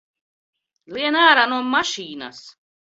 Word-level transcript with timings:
Lien 0.97 1.19
ārā 1.27 1.47
no 1.53 1.61
mašīnas! 1.77 2.43